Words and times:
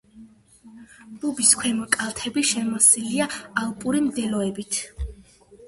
ბუბის 1.25 1.51
ქვემო 1.59 1.85
კალთები 1.97 2.45
შემოსილია 2.53 3.29
ალპური 3.67 4.05
მდელოებით. 4.09 4.85